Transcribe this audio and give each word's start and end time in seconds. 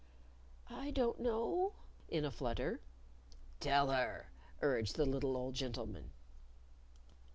_""I 0.75 0.89
don't 0.89 1.19
know," 1.19 1.73
in 2.07 2.25
a 2.25 2.31
flutter. 2.31 2.81
"Tell 3.59 3.91
her," 3.91 4.31
urged 4.59 4.95
the 4.95 5.05
little 5.05 5.37
old 5.37 5.53
gentleman. 5.53 6.11